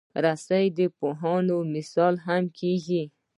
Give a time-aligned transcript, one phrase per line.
[0.23, 3.03] رسۍ د پوهانو مثال هم کېږي.